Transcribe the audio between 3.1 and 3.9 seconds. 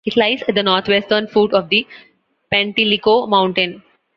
Mountain.